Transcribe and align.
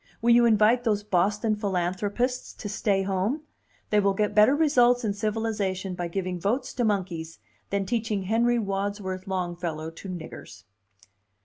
Will 0.19 0.31
you 0.31 0.45
invite 0.47 0.83
those 0.83 1.03
Boston 1.03 1.55
philanthropists 1.55 2.53
to 2.55 2.67
stay 2.67 3.03
home? 3.03 3.43
They 3.91 3.99
will 3.99 4.15
get 4.15 4.33
better 4.33 4.55
results 4.55 5.05
in 5.05 5.13
civilization 5.13 5.93
by 5.93 6.07
giving 6.07 6.39
votes 6.39 6.73
to 6.73 6.83
monkeys 6.83 7.37
than 7.69 7.85
teaching 7.85 8.23
Henry 8.23 8.57
Wadsworth 8.57 9.27
Longfellow 9.27 9.91
to 9.91 10.09
riggers." 10.11 10.65